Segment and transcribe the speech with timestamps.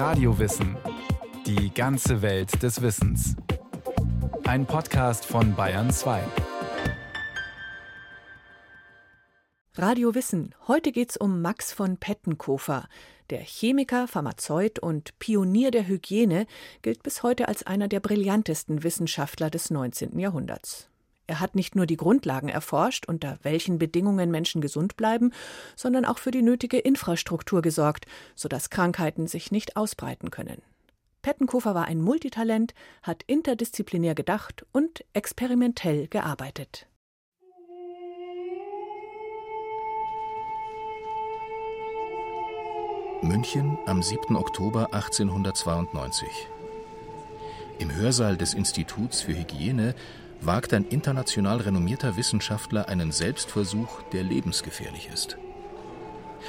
[0.00, 0.78] Radiowissen.
[1.44, 3.36] Die ganze Welt des Wissens.
[4.44, 6.22] Ein Podcast von Bayern 2.
[9.74, 10.54] Radio Wissen.
[10.66, 12.88] Heute geht's um Max von Pettenkofer.
[13.28, 16.46] Der Chemiker, Pharmazeut und Pionier der Hygiene
[16.80, 20.18] gilt bis heute als einer der brillantesten Wissenschaftler des 19.
[20.18, 20.89] Jahrhunderts.
[21.30, 25.32] Er hat nicht nur die Grundlagen erforscht, unter welchen Bedingungen Menschen gesund bleiben,
[25.76, 30.60] sondern auch für die nötige Infrastruktur gesorgt, sodass Krankheiten sich nicht ausbreiten können.
[31.22, 36.88] Pettenkofer war ein Multitalent, hat interdisziplinär gedacht und experimentell gearbeitet.
[43.22, 44.34] München am 7.
[44.34, 46.26] Oktober 1892.
[47.78, 49.94] Im Hörsaal des Instituts für Hygiene
[50.42, 55.36] wagt ein international renommierter Wissenschaftler einen Selbstversuch, der lebensgefährlich ist.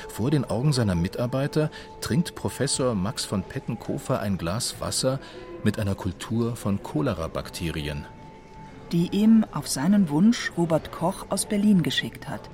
[0.08, 5.20] Vor den Augen seiner Mitarbeiter trinkt Professor Max von Pettenkofer ein Glas Wasser
[5.64, 8.06] mit einer Kultur von Cholera-Bakterien.
[8.92, 12.50] Die ihm auf seinen Wunsch Robert Koch aus Berlin geschickt hat.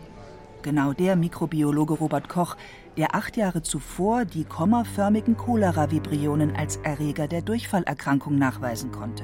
[0.63, 2.57] Genau der Mikrobiologe Robert Koch,
[2.97, 9.23] der acht Jahre zuvor die kommaförmigen Cholera-Vibrionen als Erreger der Durchfallerkrankung nachweisen konnte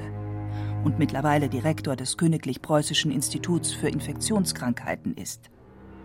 [0.84, 5.50] und mittlerweile Direktor des Königlich Preußischen Instituts für Infektionskrankheiten ist.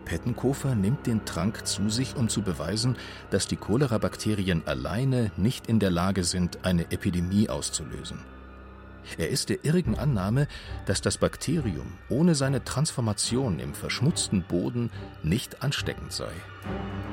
[0.05, 2.95] Pettenkofer nimmt den Trank zu sich, um zu beweisen,
[3.29, 8.19] dass die Cholera-Bakterien alleine nicht in der Lage sind, eine Epidemie auszulösen.
[9.17, 10.47] Er ist der irrigen Annahme,
[10.85, 14.91] dass das Bakterium ohne seine Transformation im verschmutzten Boden
[15.23, 16.31] nicht ansteckend sei.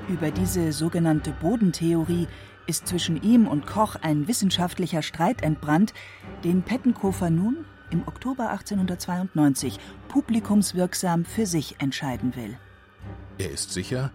[0.08, 2.28] Über diese sogenannte Bodentheorie
[2.66, 5.94] ist zwischen ihm und Koch ein wissenschaftlicher Streit entbrannt,
[6.44, 9.78] den Pettenkofer nun im Oktober 1892
[10.08, 12.58] publikumswirksam für sich entscheiden will.
[13.38, 14.12] Er ist sicher,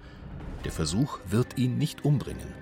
[0.65, 2.53] der Versuch wird ihn nicht umbringen.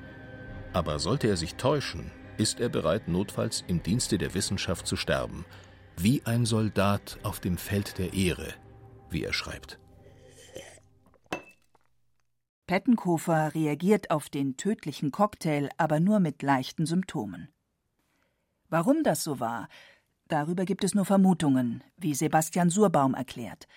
[0.73, 5.45] Aber sollte er sich täuschen, ist er bereit, notfalls im Dienste der Wissenschaft zu sterben,
[5.97, 8.53] wie ein Soldat auf dem Feld der Ehre,
[9.09, 9.79] wie er schreibt.
[12.69, 17.49] Pettenkofer reagiert auf den tödlichen Cocktail aber nur mit leichten Symptomen.
[18.69, 19.69] Warum das so war,
[20.27, 23.67] darüber gibt es nur Vermutungen, wie Sebastian Surbaum erklärt.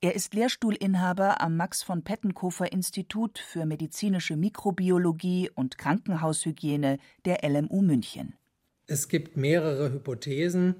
[0.00, 7.82] Er ist Lehrstuhlinhaber am Max von Pettenkofer Institut für medizinische Mikrobiologie und Krankenhaushygiene der LMU
[7.82, 8.36] München.
[8.86, 10.76] Es gibt mehrere Hypothesen.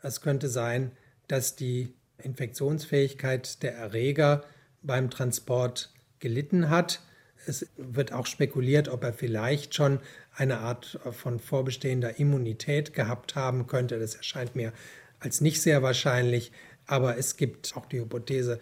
[0.00, 0.92] Es könnte sein,
[1.28, 4.42] dass die Infektionsfähigkeit der Erreger
[4.80, 7.02] beim Transport gelitten hat.
[7.46, 10.00] Es wird auch spekuliert, ob er vielleicht schon
[10.34, 13.98] eine Art von vorbestehender Immunität gehabt haben könnte.
[13.98, 14.72] Das erscheint mir
[15.20, 16.52] als nicht sehr wahrscheinlich.
[16.86, 18.58] Aber es gibt auch die Hypothese,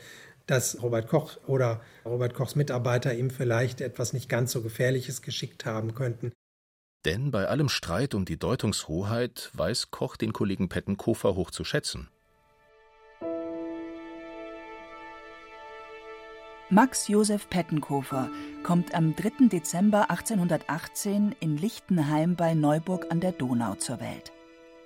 [0.47, 5.65] dass Robert Koch oder Robert Kochs Mitarbeiter ihm vielleicht etwas nicht ganz so Gefährliches geschickt
[5.65, 6.33] haben könnten.
[7.05, 12.09] Denn bei allem Streit um die Deutungshoheit weiß Koch den Kollegen Pettenkofer hoch zu schätzen.
[16.71, 18.29] Max Josef Pettenkofer
[18.63, 19.49] kommt am 3.
[19.49, 24.33] Dezember 1818 in Lichtenheim bei Neuburg an der Donau zur Welt.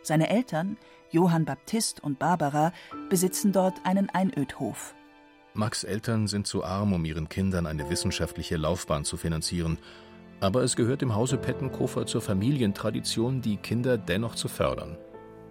[0.04, 0.76] Seine Eltern,
[1.10, 2.72] Johann Baptist und Barbara,
[3.10, 4.94] besitzen dort einen Einödhof.
[5.54, 9.76] Max Eltern sind zu arm, um ihren Kindern eine wissenschaftliche Laufbahn zu finanzieren.
[10.38, 14.96] Aber es gehört im Hause Pettenkofer zur Familientradition, die Kinder dennoch zu fördern.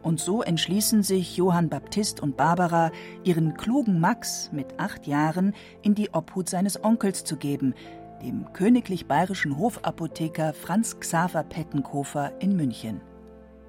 [0.04, 2.92] Und so entschließen sich Johann Baptist und Barbara,
[3.24, 5.54] ihren klugen Max mit acht Jahren
[5.84, 7.76] in die Obhut seines Onkels zu geben,
[8.24, 13.02] dem königlich bayerischen Hofapotheker Franz Xaver Pettenkofer in München.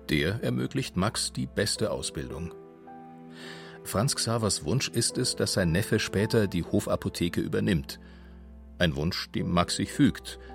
[0.08, 2.54] Der ermöglicht Max die beste Ausbildung.
[3.84, 7.98] Franz Xavers Wunsch ist es, dass sein Neffe später die Hofapotheke übernimmt.
[8.78, 10.38] Ein Wunsch, dem Max sich fügt–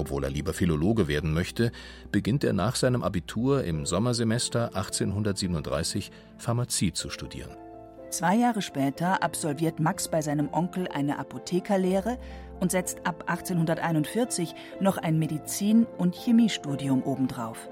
[0.00, 1.70] obwohl er lieber Philologe werden möchte,
[2.10, 7.56] beginnt er nach seinem Abitur im Sommersemester 1837 Pharmazie zu studieren.
[8.10, 12.18] Zwei Jahre später absolviert Max bei seinem Onkel eine Apothekerlehre
[12.58, 17.68] und setzt ab 1841 noch ein Medizin- und Chemiestudium obendrauf.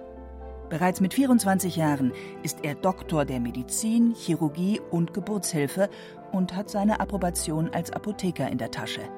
[0.69, 5.88] Bereits mit 24 Jahren ist er Doktor der Medizin, Chirurgie und Geburtshilfe
[6.30, 9.08] und hat seine Approbation als Apotheker in der Tasche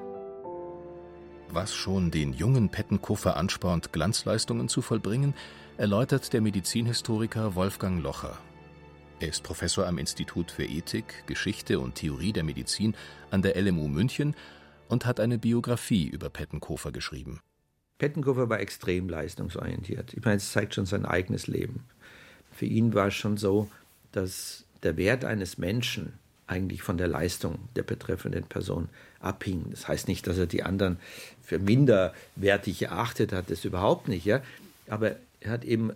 [1.53, 5.33] was schon den jungen Pettenkofer anspornt, Glanzleistungen zu vollbringen,
[5.77, 8.37] erläutert der Medizinhistoriker Wolfgang Locher.
[9.19, 12.95] Er ist Professor am Institut für Ethik, Geschichte und Theorie der Medizin
[13.29, 14.35] an der LMU München
[14.87, 17.39] und hat eine Biografie über Pettenkofer geschrieben.
[17.97, 20.13] Pettenkofer war extrem leistungsorientiert.
[20.13, 21.85] Ich meine, es zeigt schon sein eigenes Leben.
[22.51, 23.69] Für ihn war es schon so,
[24.11, 26.13] dass der Wert eines Menschen
[26.51, 28.89] eigentlich von der Leistung der betreffenden Person
[29.19, 29.65] abhing.
[29.71, 30.99] Das heißt nicht, dass er die anderen
[31.41, 34.25] für minderwertig erachtet hat, das überhaupt nicht.
[34.25, 34.41] Ja?
[34.87, 35.91] Aber Er hat eben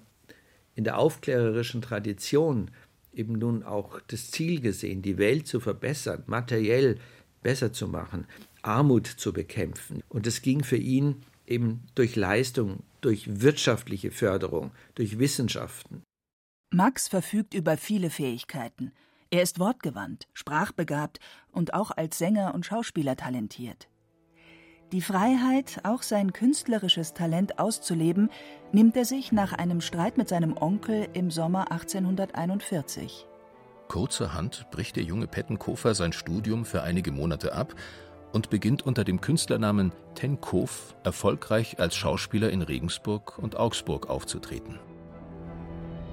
[0.76, 2.72] in der aufklärerischen Tradition
[3.14, 6.98] eben nun auch das Ziel gesehen, die Welt zu verbessern, materiell
[7.44, 8.26] besser zu machen,
[8.62, 10.02] Armut zu bekämpfen.
[10.10, 16.02] Und es ging für ihn eben durch Leistung, durch wirtschaftliche Förderung, durch Wissenschaften.
[16.74, 18.92] Max verfügt über viele Fähigkeiten.
[19.36, 21.20] Er ist wortgewandt, sprachbegabt
[21.52, 23.90] und auch als Sänger und Schauspieler talentiert.
[24.94, 28.30] Die Freiheit, auch sein künstlerisches Talent auszuleben,
[28.72, 33.28] nimmt er sich nach einem Streit mit seinem Onkel im Sommer 1841.
[33.90, 37.76] Kurzerhand bricht der junge Pettenkofer sein Studium für einige Monate ab
[38.32, 44.80] und beginnt unter dem Künstlernamen Tenkof erfolgreich als Schauspieler in Regensburg und Augsburg aufzutreten.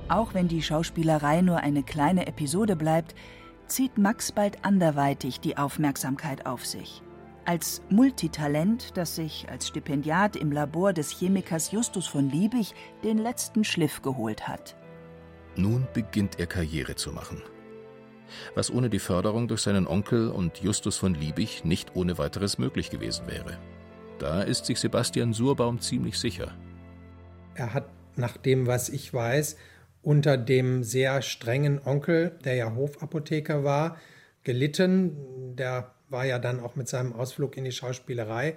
[0.09, 3.15] Auch wenn die Schauspielerei nur eine kleine Episode bleibt,
[3.67, 7.03] zieht Max bald anderweitig die Aufmerksamkeit auf sich.
[7.45, 13.65] Als Multitalent, das sich als Stipendiat im Labor des Chemikers Justus von Liebig den letzten
[13.65, 14.77] Schliff geholt hat.
[15.57, 17.43] Nun beginnt er Karriere zu machen.
[18.55, 22.91] Was ohne die Förderung durch seinen Onkel und Justus von Liebig nicht ohne weiteres möglich
[22.91, 23.59] gewesen wäre.
[24.19, 26.53] Da ist sich Sebastian Surbaum ziemlich sicher.
[27.55, 29.57] Er hat, nach dem, was ich weiß,
[30.03, 33.97] unter dem sehr strengen Onkel, der ja Hofapotheker war,
[34.45, 35.57] gelitten.
[35.57, 38.57] Der war ja dann auch mit seinem Ausflug in die Schauspielerei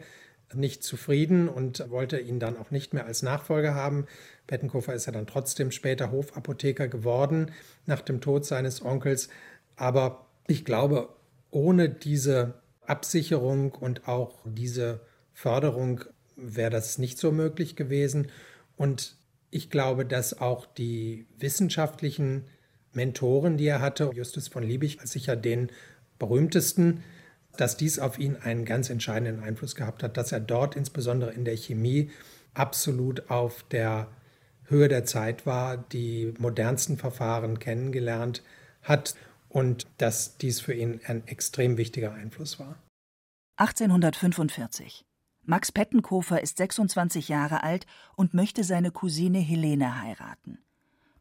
[0.54, 4.06] nicht zufrieden und wollte ihn dann auch nicht mehr als Nachfolger haben.
[4.48, 7.52] Pettenkofer ist ja dann trotzdem später Hofapotheker geworden
[7.86, 9.30] nach dem Tod seines Onkels.
[9.76, 11.10] Aber ich glaube,
[11.52, 12.56] ohne diese
[12.86, 15.02] Absicherung und auch diese
[15.34, 16.02] Förderung
[16.36, 18.32] wäre das nicht so möglich gewesen.
[18.78, 19.16] Und
[19.56, 22.44] ich glaube, dass auch die wissenschaftlichen
[22.92, 25.72] Mentoren, die er hatte, Justus von Liebig als sicher den
[26.20, 27.04] berühmtesten,
[27.56, 31.46] dass dies auf ihn einen ganz entscheidenden Einfluss gehabt hat, dass er dort insbesondere in
[31.46, 32.12] der Chemie
[32.54, 34.10] absolut auf der
[34.66, 38.44] Höhe der Zeit war, die modernsten Verfahren kennengelernt
[38.84, 39.16] hat
[39.48, 42.78] und dass dies für ihn ein extrem wichtiger Einfluss war.
[43.58, 45.06] 1845.
[45.48, 50.60] Max Pettenkofer ist 26 Jahre alt und möchte seine Cousine Helene heiraten.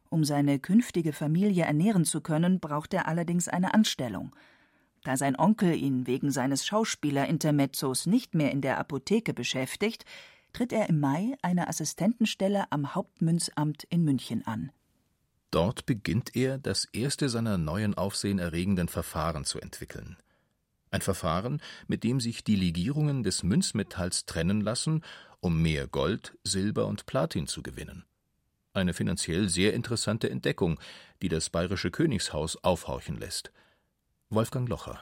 [0.09, 4.35] Um seine künftige Familie ernähren zu können, braucht er allerdings eine Anstellung.
[5.03, 10.05] Da sein Onkel ihn wegen seines Schauspielerintermezzos nicht mehr in der Apotheke beschäftigt,
[10.53, 14.71] tritt er im Mai eine Assistentenstelle am Hauptmünzamt in München an.
[15.51, 20.17] Dort beginnt er, das erste seiner neuen aufsehenerregenden Verfahren zu entwickeln.
[20.95, 25.03] Ein Verfahren, mit dem sich die Legierungen des Münzmetalls trennen lassen,
[25.41, 28.05] um mehr Gold, Silber und Platin zu gewinnen.
[28.71, 30.79] Eine finanziell sehr interessante Entdeckung,
[31.21, 33.51] die das bayerische Königshaus aufhorchen lässt–
[34.29, 35.01] Wolfgang Locher.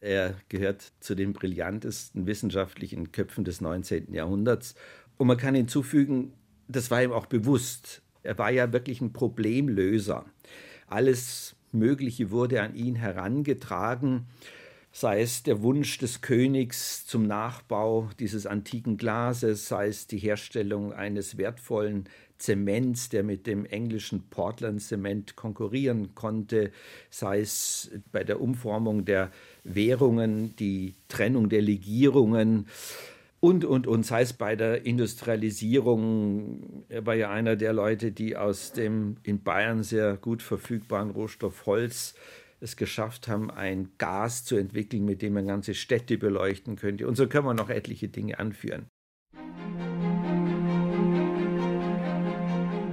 [0.00, 4.14] Er gehört zu den brillantesten wissenschaftlichen Köpfen des 19.
[4.14, 4.74] Jahrhunderts.
[5.18, 6.32] Und man kann hinzufügen,
[6.68, 8.00] das war ihm auch bewusst.
[8.22, 10.24] Er war ja wirklich ein Problemlöser.
[10.86, 14.24] Alles Mögliche wurde an ihn herangetragen,
[14.96, 20.92] sei es der Wunsch des Königs zum Nachbau dieses antiken Glases, sei es die Herstellung
[20.92, 22.04] eines wertvollen
[22.38, 26.70] Zements, der mit dem englischen Portland-Zement konkurrieren konnte,
[27.10, 29.32] sei es bei der Umformung der
[29.64, 32.68] Währungen, die Trennung der Legierungen
[33.40, 36.84] und, und, und, sei es bei der Industrialisierung.
[36.88, 41.66] Er war ja einer der Leute, die aus dem in Bayern sehr gut verfügbaren Rohstoff
[41.66, 42.14] Holz
[42.64, 47.06] es geschafft haben, ein Gas zu entwickeln, mit dem man ganze Städte beleuchten könnte.
[47.06, 48.86] Und so können wir noch etliche Dinge anführen.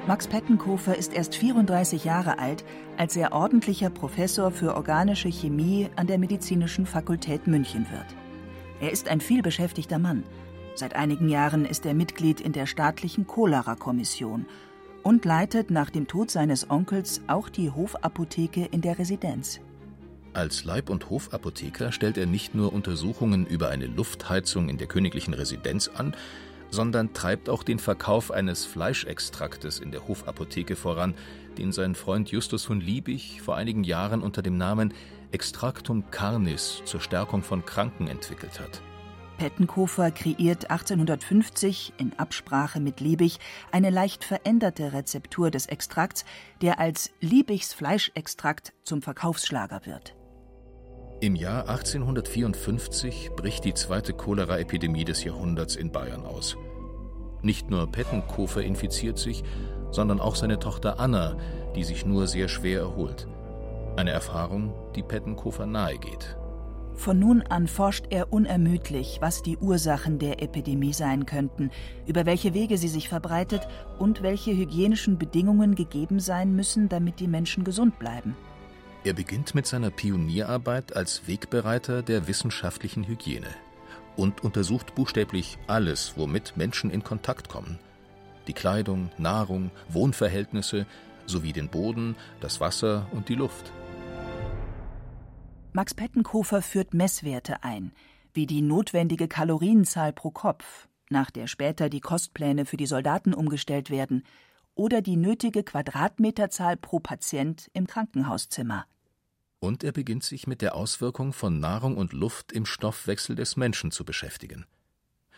[0.08, 2.66] Max Pettenkofer ist erst 34 Jahre alt,
[2.98, 8.16] als er ordentlicher Professor für organische Chemie an der Medizinischen Fakultät München wird.
[8.82, 10.24] Er ist ein vielbeschäftigter Mann.
[10.76, 14.48] Seit einigen Jahren ist er Mitglied in der staatlichen Cholera-Kommission
[15.04, 19.60] und leitet nach dem Tod seines Onkels auch die Hofapotheke in der Residenz.
[20.34, 25.34] Als Leib- und Hofapotheker stellt er nicht nur Untersuchungen über eine Luftheizung in der königlichen
[25.34, 26.16] Residenz an,
[26.70, 31.16] sondern treibt auch den Verkauf eines Fleischextraktes in der Hofapotheke voran,
[31.58, 34.94] den sein Freund Justus von Liebig vor einigen Jahren unter dem Namen
[35.32, 38.82] Extractum Carnis zur Stärkung von Kranken entwickelt hat.
[39.38, 43.40] Pettenkofer kreiert 1850 in Absprache mit Liebig
[43.72, 46.26] eine leicht veränderte Rezeptur des Extrakts,
[46.62, 50.16] der als Liebigs Fleischextrakt zum Verkaufsschlager wird.
[51.22, 56.58] Im Jahr 1854 bricht die zweite Cholera-Epidemie des Jahrhunderts in Bayern aus.
[57.44, 59.44] Nicht nur Pettenkofer infiziert sich,
[59.92, 61.38] sondern auch seine Tochter Anna,
[61.76, 63.28] die sich nur sehr schwer erholt.
[63.98, 66.38] Eine Erfahrung, die Pettenkofer nahegeht.
[66.96, 71.72] Von nun an forscht er unermüdlich, was die Ursachen der Epidemie sein könnten,
[72.06, 73.68] über welche Wege sie sich verbreitet
[73.98, 78.36] und welche hygienischen Bedingungen gegeben sein müssen, damit die Menschen gesund bleiben.
[79.04, 83.48] Er beginnt mit seiner Pionierarbeit als Wegbereiter der wissenschaftlichen Hygiene
[84.16, 87.80] und untersucht buchstäblich alles, womit Menschen in Kontakt kommen.
[88.48, 90.86] Die Kleidung, Nahrung, Wohnverhältnisse
[91.26, 93.72] sowie den Boden, das Wasser und die Luft.
[95.74, 97.94] Max Pettenkofer führt Messwerte ein,
[98.34, 103.90] wie die notwendige Kalorienzahl pro Kopf, nach der später die Kostpläne für die Soldaten umgestellt
[103.90, 104.24] werden,
[104.76, 108.86] oder die nötige Quadratmeterzahl pro Patient im Krankenhauszimmer.
[109.60, 113.92] Und er beginnt sich mit der Auswirkung von Nahrung und Luft im Stoffwechsel des Menschen
[113.92, 114.66] zu beschäftigen.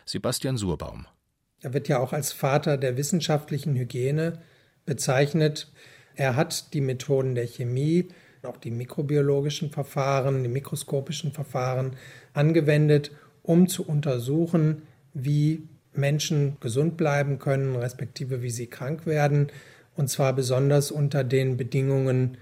[0.06, 1.06] Sebastian Surbaum.
[1.62, 4.42] Er wird ja auch als Vater der wissenschaftlichen Hygiene
[4.86, 5.72] bezeichnet.
[6.16, 8.10] Er hat die Methoden der Chemie,
[8.44, 11.96] auch die mikrobiologischen Verfahren, die mikroskopischen Verfahren
[12.34, 14.82] angewendet, um zu untersuchen,
[15.14, 19.48] wie Menschen gesund bleiben können, respektive wie sie krank werden,
[19.96, 22.38] und zwar besonders unter den Bedingungen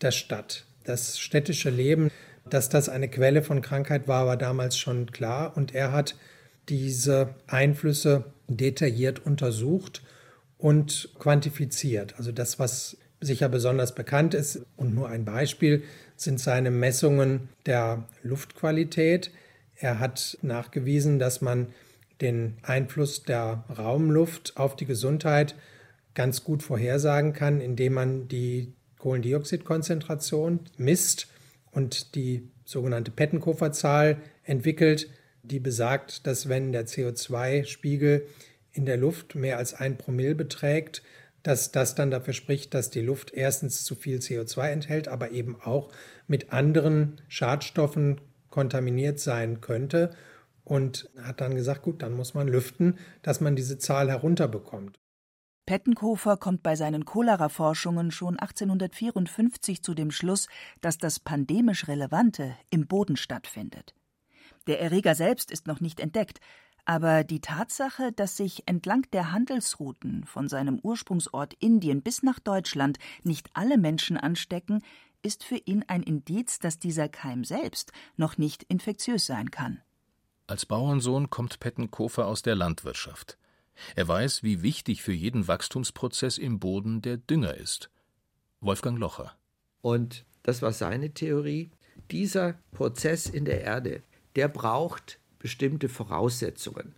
[0.00, 0.64] der Stadt.
[0.82, 2.10] Das städtische Leben,
[2.50, 6.16] dass das eine Quelle von Krankheit war, war damals schon klar, und er hat
[6.68, 10.02] diese Einflüsse detailliert untersucht
[10.58, 12.16] und quantifiziert.
[12.18, 15.82] Also das, was sicher besonders bekannt ist und nur ein Beispiel
[16.16, 19.30] sind seine Messungen der Luftqualität.
[19.76, 21.68] Er hat nachgewiesen, dass man
[22.20, 25.54] den Einfluss der Raumluft auf die Gesundheit
[26.14, 31.26] ganz gut vorhersagen kann, indem man die Kohlendioxidkonzentration misst
[31.72, 35.10] und die sogenannte Pettenkofer-Zahl entwickelt,
[35.42, 38.26] die besagt, dass wenn der CO2-Spiegel
[38.72, 41.02] in der Luft mehr als ein Promille beträgt,
[41.44, 45.60] dass das dann dafür spricht, dass die Luft erstens zu viel CO2 enthält, aber eben
[45.60, 45.92] auch
[46.26, 48.20] mit anderen Schadstoffen
[48.50, 50.10] kontaminiert sein könnte.
[50.64, 54.98] Und hat dann gesagt, gut, dann muss man lüften, dass man diese Zahl herunterbekommt.
[55.66, 60.48] Pettenkofer kommt bei seinen Cholera-Forschungen schon 1854 zu dem Schluss,
[60.80, 63.94] dass das pandemisch Relevante im Boden stattfindet.
[64.66, 66.40] Der Erreger selbst ist noch nicht entdeckt,
[66.84, 72.98] aber die Tatsache, dass sich entlang der Handelsrouten von seinem Ursprungsort Indien bis nach Deutschland
[73.22, 74.82] nicht alle Menschen anstecken,
[75.22, 79.80] ist für ihn ein Indiz, dass dieser Keim selbst noch nicht infektiös sein kann.
[80.46, 83.38] Als Bauernsohn kommt Pettenkofer aus der Landwirtschaft.
[83.96, 87.90] Er weiß, wie wichtig für jeden Wachstumsprozess im Boden der Dünger ist.
[88.60, 89.34] Wolfgang Locher.
[89.80, 91.70] Und das war seine Theorie.
[92.10, 94.02] Dieser Prozess in der Erde,
[94.36, 96.94] der braucht bestimmte Voraussetzungen.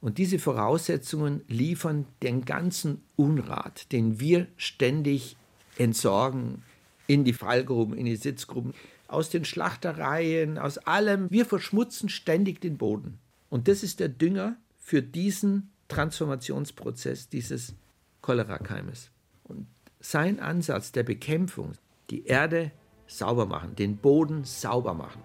[0.00, 5.36] Und diese Voraussetzungen liefern den ganzen Unrat, den wir ständig
[5.76, 6.62] entsorgen
[7.06, 8.72] in die Fallgruben, in die Sitzgruben,
[9.08, 11.30] aus den Schlachtereien, aus allem.
[11.30, 13.18] Wir verschmutzen ständig den Boden.
[13.50, 17.74] Und das ist der Dünger für diesen Transformationsprozess dieses
[18.22, 19.10] Cholerakeimes.
[19.44, 19.66] Und
[20.00, 21.72] sein Ansatz der Bekämpfung,
[22.08, 22.72] die Erde
[23.06, 25.20] sauber machen, den Boden sauber machen,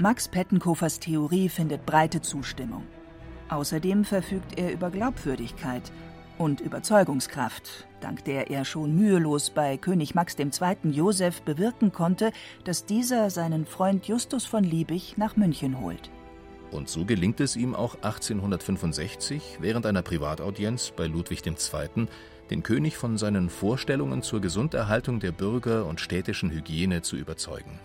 [0.00, 2.84] Max Pettenkofers Theorie findet breite Zustimmung.
[3.48, 5.90] Außerdem verfügt er über Glaubwürdigkeit
[6.38, 10.92] und Überzeugungskraft, dank der er schon mühelos bei König Max II.
[10.92, 12.30] Joseph bewirken konnte,
[12.62, 16.10] dass dieser seinen Freund Justus von Liebig nach München holt.
[16.70, 22.06] Und so gelingt es ihm auch 1865, während einer Privataudienz bei Ludwig II.,
[22.50, 27.80] den König von seinen Vorstellungen zur Gesunderhaltung der Bürger und städtischen Hygiene zu überzeugen.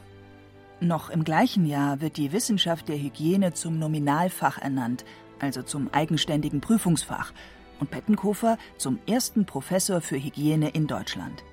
[0.80, 5.06] Noch im gleichen Jahr wird die Wissenschaft der Hygiene zum Nominalfach ernannt,
[5.39, 7.34] also zum eigenständigen Prüfungsfach,
[7.80, 11.44] und Pettenkofer zum ersten Professor für Hygiene in Deutschland.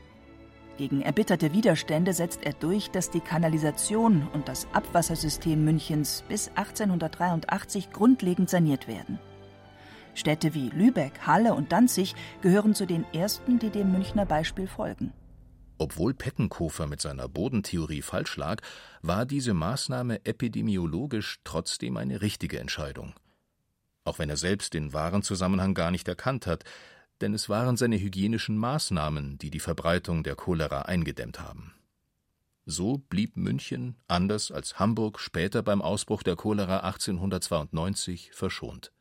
[0.76, 7.90] Gegen erbitterte Widerstände setzt er durch, dass die Kanalisation und das Abwassersystem Münchens bis 1883
[7.90, 9.18] grundlegend saniert werden.
[10.14, 15.12] Städte wie Lübeck, Halle und Danzig gehören zu den ersten, die dem Münchner Beispiel folgen.
[15.80, 18.60] Obwohl Pettenkofer mit seiner Bodentheorie falsch lag,
[19.00, 23.14] war diese Maßnahme epidemiologisch trotzdem eine richtige Entscheidung.
[24.04, 26.64] Auch wenn er selbst den wahren Zusammenhang gar nicht erkannt hat,
[27.22, 31.72] denn es waren seine hygienischen Maßnahmen, die die Verbreitung der Cholera eingedämmt haben.
[32.66, 38.92] So blieb München, anders als Hamburg später beim Ausbruch der Cholera 1892, verschont.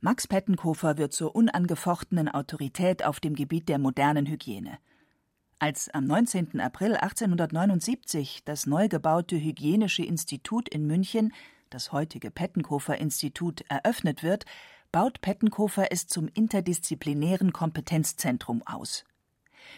[0.00, 4.76] Max Pettenkofer wird zur unangefochtenen Autorität auf dem Gebiet der modernen Hygiene.
[5.58, 6.60] Als am 19.
[6.60, 11.32] April 1879 das neu gebaute Hygienische Institut in München,
[11.70, 14.44] das heutige Pettenkofer Institut, eröffnet wird,
[14.92, 19.04] baut Pettenkofer es zum interdisziplinären Kompetenzzentrum aus.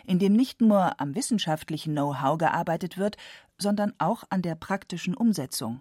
[0.05, 3.17] in dem nicht nur am wissenschaftlichen Know-how gearbeitet wird,
[3.57, 5.81] sondern auch an der praktischen Umsetzung.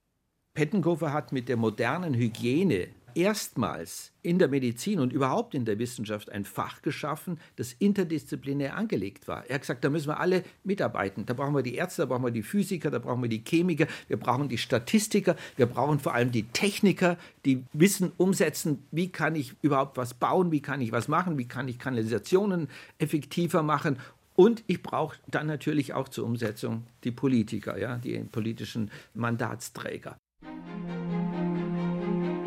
[0.54, 6.32] Pettenkofer hat mit der modernen Hygiene erstmals in der Medizin und überhaupt in der Wissenschaft
[6.32, 9.46] ein Fach geschaffen, das interdisziplinär angelegt war.
[9.48, 11.26] Er hat gesagt, da müssen wir alle mitarbeiten.
[11.26, 13.88] Da brauchen wir die Ärzte, da brauchen wir die Physiker, da brauchen wir die Chemiker,
[14.08, 19.36] wir brauchen die Statistiker, wir brauchen vor allem die Techniker, die Wissen umsetzen, wie kann
[19.36, 22.68] ich überhaupt was bauen, wie kann ich was machen, wie kann ich Kanalisationen
[23.00, 23.98] effektiver machen
[24.36, 30.16] und ich brauche dann natürlich auch zur Umsetzung die Politiker, ja, die politischen Mandatsträger.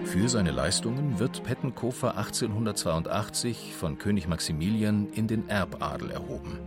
[0.05, 6.59] Für seine Leistungen wird Pettenkofer 1882 von König Maximilian in den Erbadel erhoben.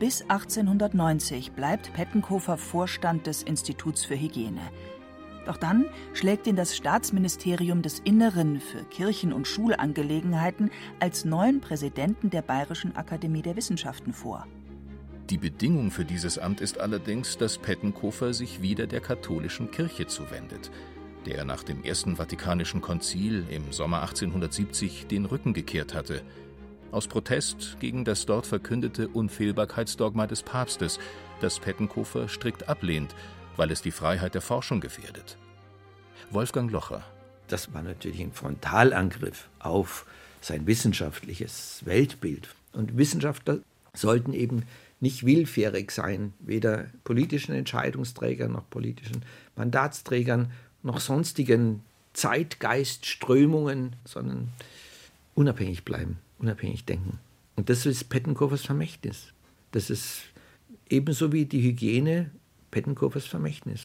[0.00, 4.60] Bis 1890 bleibt Pettenkofer Vorstand des Instituts für Hygiene.
[5.46, 12.30] Doch dann schlägt ihn das Staatsministerium des Inneren für Kirchen- und Schulangelegenheiten als neuen Präsidenten
[12.30, 14.46] der Bayerischen Akademie der Wissenschaften vor.
[15.30, 20.70] Die Bedingung für dieses Amt ist allerdings, dass Pettenkofer sich wieder der katholischen Kirche zuwendet–
[21.26, 26.22] der nach dem Ersten Vatikanischen Konzil im Sommer 1870 den Rücken gekehrt hatte,
[26.94, 31.00] aus Protest gegen das dort verkündete Unfehlbarkeitsdogma des Papstes,
[31.40, 33.16] das Pettenkofer strikt ablehnt,
[33.56, 35.36] weil es die Freiheit der Forschung gefährdet.
[36.30, 37.04] Wolfgang Locher.
[37.48, 40.06] Das war natürlich ein Frontalangriff auf
[40.40, 42.54] sein wissenschaftliches Weltbild.
[42.72, 43.58] Und Wissenschaftler
[43.92, 44.62] sollten eben
[45.00, 49.24] nicht willfährig sein, weder politischen Entscheidungsträgern noch politischen
[49.56, 50.52] Mandatsträgern
[50.84, 54.48] noch sonstigen Zeitgeistströmungen, sondern
[55.34, 57.18] unabhängig bleiben, unabhängig denken.
[57.56, 59.32] Und das ist Pettenkofers Vermächtnis.
[59.72, 60.22] Das ist
[60.88, 62.30] ebenso wie die Hygiene
[62.70, 63.82] Pettenkofers Vermächtnis.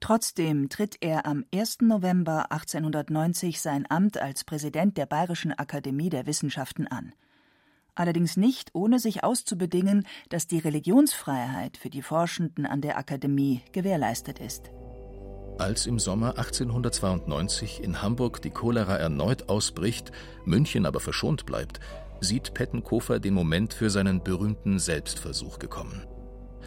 [0.00, 1.78] Trotzdem tritt er am 1.
[1.82, 7.14] November 1890 sein Amt als Präsident der Bayerischen Akademie der Wissenschaften an.
[7.94, 14.40] Allerdings nicht, ohne sich auszubedingen, dass die Religionsfreiheit für die Forschenden an der Akademie gewährleistet
[14.40, 14.70] ist.
[15.58, 20.10] Als im Sommer 1892 in Hamburg die Cholera erneut ausbricht,
[20.44, 21.78] München aber verschont bleibt,
[22.20, 26.06] sieht Pettenkofer den Moment für seinen berühmten Selbstversuch gekommen,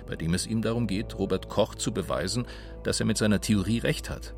[0.07, 2.45] bei dem es ihm darum geht, Robert Koch zu beweisen,
[2.83, 4.35] dass er mit seiner Theorie recht hat.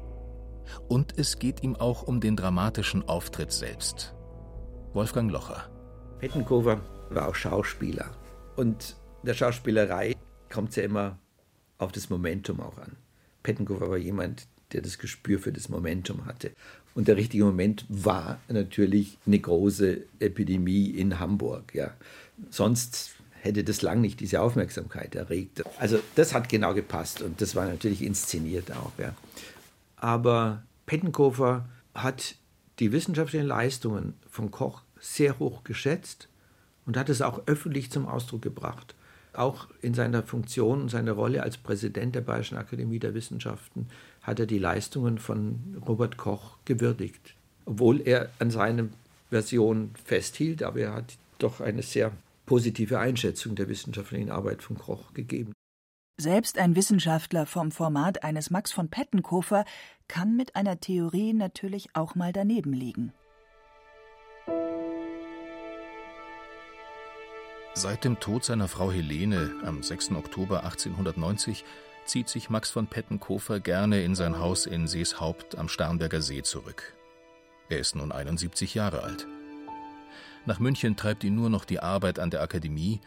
[0.88, 4.16] Und es geht ihm auch um den dramatischen Auftritt selbst.
[4.94, 5.70] Wolfgang Locher.
[6.20, 6.82] Pettenkofer
[7.12, 8.10] war auch Schauspieler.
[8.56, 10.16] Und der Schauspielerei
[10.52, 11.20] kommt es ja immer
[11.78, 12.98] auf das Momentum auch an.
[13.50, 16.52] Pettenkofer war jemand, der das Gespür für das Momentum hatte.
[16.94, 21.74] Und der richtige Moment war natürlich eine große Epidemie in Hamburg.
[21.74, 21.96] Ja.
[22.52, 25.64] Sonst hätte das lang nicht diese Aufmerksamkeit erregt.
[25.80, 28.92] Also das hat genau gepasst und das war natürlich inszeniert auch.
[29.00, 29.16] Ja.
[29.96, 32.36] Aber Pettenkofer hat
[32.78, 36.28] die wissenschaftlichen Leistungen von Koch sehr hoch geschätzt
[36.86, 38.94] und hat es auch öffentlich zum Ausdruck gebracht
[39.34, 43.88] auch in seiner Funktion und seiner Rolle als Präsident der Bayerischen Akademie der Wissenschaften
[44.22, 47.36] hat er die Leistungen von Robert Koch gewürdigt.
[47.66, 48.88] Obwohl er an seiner
[49.30, 52.12] Version festhielt, aber er hat doch eine sehr
[52.46, 55.54] positive Einschätzung der wissenschaftlichen Arbeit von Koch gegeben.
[56.20, 59.64] Selbst ein Wissenschaftler vom Format eines Max von Pettenkofer
[60.08, 63.14] kann mit einer Theorie natürlich auch mal daneben liegen.
[67.80, 70.12] Seit dem Tod seiner Frau Helene am 6.
[70.12, 71.64] Oktober 1890
[72.04, 76.94] zieht sich Max von Pettenkofer gerne in sein Haus in Seeshaupt am Starnberger See zurück.
[77.70, 79.28] Er ist nun 71 Jahre alt.
[80.46, 83.00] Nach München treibt ihn nur noch die Arbeit an der Akademie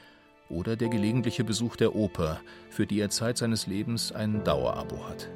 [0.49, 5.29] oder der gelegentliche Besuch der Oper, für die er Zeit seines Lebens ein Dauerabo hat.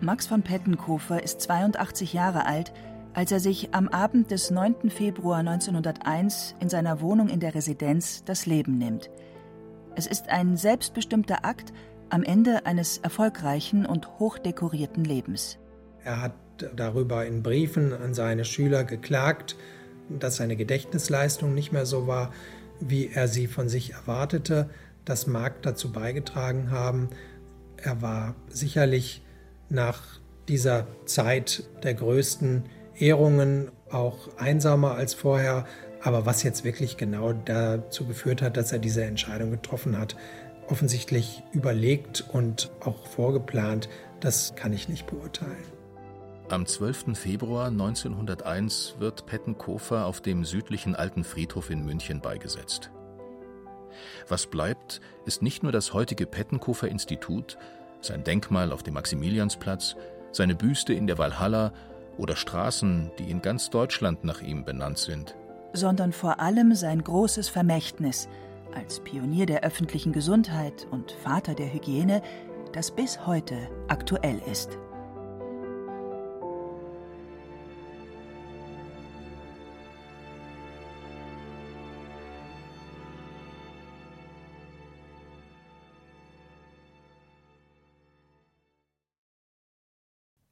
[0.00, 2.72] Max von Pettenkofer ist 82 Jahre alt
[3.14, 4.90] als er sich am Abend des 9.
[4.90, 9.10] Februar 1901 in seiner Wohnung in der Residenz das Leben nimmt.
[9.94, 11.72] Es ist ein selbstbestimmter Akt
[12.08, 15.58] am Ende eines erfolgreichen und hochdekorierten Lebens.
[16.04, 16.34] Er hat
[16.74, 19.56] darüber in Briefen an seine Schüler geklagt,
[20.08, 22.32] dass seine Gedächtnisleistung nicht mehr so war,
[22.80, 24.70] wie er sie von sich erwartete.
[25.04, 27.10] Das mag dazu beigetragen haben.
[27.76, 29.22] Er war sicherlich
[29.68, 30.02] nach
[30.48, 32.64] dieser Zeit der größten
[32.98, 35.66] Ehrungen auch einsamer als vorher.
[36.02, 40.16] Aber was jetzt wirklich genau dazu geführt hat, dass er diese Entscheidung getroffen hat,
[40.68, 43.88] offensichtlich überlegt und auch vorgeplant,
[44.20, 45.64] das kann ich nicht beurteilen.
[46.48, 47.16] Am 12.
[47.16, 52.90] Februar 1901 wird Pettenkofer auf dem südlichen Alten Friedhof in München beigesetzt.
[54.28, 57.56] Was bleibt, ist nicht nur das heutige Pettenkofer Institut,
[58.00, 59.96] sein Denkmal auf dem Maximiliansplatz,
[60.32, 61.72] seine Büste in der Walhalla
[62.18, 65.36] oder Straßen, die in ganz Deutschland nach ihm benannt sind.
[65.72, 68.28] Sondern vor allem sein großes Vermächtnis,
[68.74, 72.22] als Pionier der öffentlichen Gesundheit und Vater der Hygiene,
[72.72, 73.56] das bis heute
[73.88, 74.78] aktuell ist.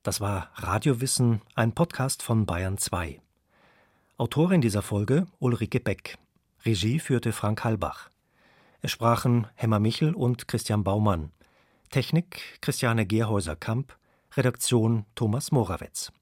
[0.03, 3.21] Das war Radiowissen, ein Podcast von Bayern 2.
[4.17, 6.17] Autorin dieser Folge Ulrike Beck.
[6.65, 8.09] Regie führte Frank Halbach.
[8.81, 11.33] Es sprachen Hemmer Michel und Christian Baumann.
[11.91, 13.95] Technik Christiane Gerhäuser-Kamp.
[14.39, 16.13] Redaktion Thomas Morawetz.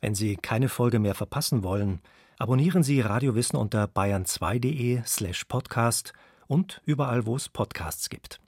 [0.00, 2.00] Wenn Sie keine Folge mehr verpassen wollen,
[2.38, 6.14] abonnieren Sie Radiowissen unter bayern2.de slash podcast
[6.46, 8.40] und überall, wo es Podcasts gibt.